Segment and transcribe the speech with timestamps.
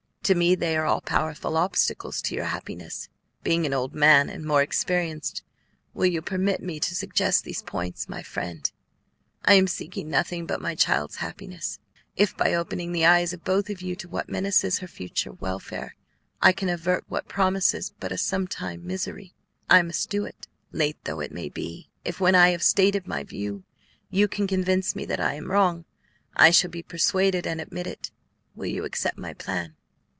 [0.25, 3.09] To me they are all powerful obstacles to your happiness.
[3.43, 5.43] Being an old man and more experienced,
[5.93, 8.07] will you permit me to suggest these points?
[8.07, 8.71] My friend,
[9.43, 11.79] I am seeking nothing but my child's happiness;
[12.15, 15.95] if, by opening the eyes of both of you to what menaces her future welfare,
[16.41, 19.33] I can avert what promises but a sometime misery,
[19.69, 21.89] I must do it, late though it may be.
[22.05, 23.65] If, when I have stated my view,
[24.09, 25.83] you can convince me that I am wrong,
[26.37, 28.11] I shall be persuaded and admit it.
[28.55, 29.75] Will you accept my plan?"